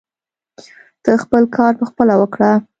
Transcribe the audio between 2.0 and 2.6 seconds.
وکړه.